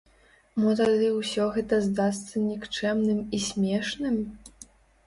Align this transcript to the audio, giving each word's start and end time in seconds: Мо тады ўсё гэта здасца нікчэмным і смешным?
Мо 0.61 0.71
тады 0.79 1.09
ўсё 1.17 1.45
гэта 1.59 1.79
здасца 1.89 2.35
нікчэмным 2.49 3.21
і 3.39 3.45
смешным? 3.51 4.23